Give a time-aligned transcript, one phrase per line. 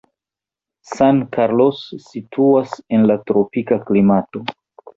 [0.91, 4.47] San Carlos situas en la tropika klimato.